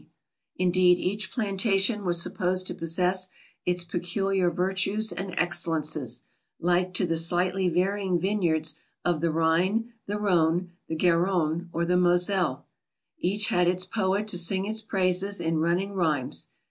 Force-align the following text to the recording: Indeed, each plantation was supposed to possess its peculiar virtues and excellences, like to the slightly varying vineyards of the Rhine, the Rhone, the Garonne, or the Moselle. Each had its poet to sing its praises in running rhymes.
Indeed, 0.55 0.97
each 0.97 1.31
plantation 1.31 2.03
was 2.03 2.19
supposed 2.19 2.65
to 2.65 2.73
possess 2.73 3.29
its 3.67 3.83
peculiar 3.83 4.49
virtues 4.49 5.11
and 5.11 5.35
excellences, 5.37 6.23
like 6.59 6.95
to 6.95 7.05
the 7.05 7.17
slightly 7.17 7.69
varying 7.69 8.17
vineyards 8.19 8.73
of 9.05 9.21
the 9.21 9.29
Rhine, 9.29 9.93
the 10.07 10.17
Rhone, 10.17 10.71
the 10.87 10.95
Garonne, 10.95 11.69
or 11.71 11.85
the 11.85 11.97
Moselle. 11.97 12.65
Each 13.19 13.49
had 13.49 13.67
its 13.67 13.85
poet 13.85 14.27
to 14.29 14.39
sing 14.39 14.65
its 14.65 14.81
praises 14.81 15.39
in 15.39 15.59
running 15.59 15.93
rhymes. 15.93 16.49